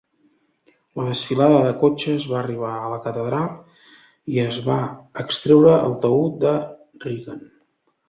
La 0.99 1.03
desfilada 1.09 1.59
de 1.67 1.73
cotxes 1.83 2.25
va 2.31 2.39
arribar 2.39 2.73
a 2.79 2.89
la 2.95 2.99
Catedral 3.05 3.53
i 4.37 4.43
es 4.47 4.61
va 4.73 4.81
extreure 5.27 5.79
el 5.87 5.99
taüt 6.09 6.45
de 6.49 6.59
Reagan. 7.09 7.51